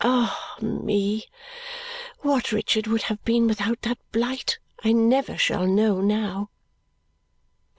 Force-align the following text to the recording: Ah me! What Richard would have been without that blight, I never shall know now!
Ah 0.03 0.55
me! 0.59 1.25
What 2.21 2.51
Richard 2.51 2.87
would 2.87 3.03
have 3.03 3.23
been 3.23 3.45
without 3.45 3.83
that 3.83 3.99
blight, 4.11 4.57
I 4.83 4.93
never 4.93 5.37
shall 5.37 5.67
know 5.67 5.99
now! 6.01 6.49